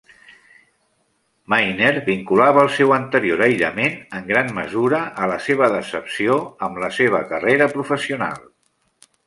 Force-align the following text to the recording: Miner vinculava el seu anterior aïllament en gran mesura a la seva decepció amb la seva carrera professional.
Miner 1.53 1.91
vinculava 2.07 2.63
el 2.69 2.71
seu 2.77 2.95
anterior 2.95 3.43
aïllament 3.49 3.99
en 4.21 4.27
gran 4.33 4.51
mesura 4.61 5.05
a 5.25 5.29
la 5.35 5.37
seva 5.51 5.71
decepció 5.77 6.41
amb 6.69 6.83
la 6.87 6.93
seva 6.99 7.25
carrera 7.35 7.73
professional. 7.79 8.45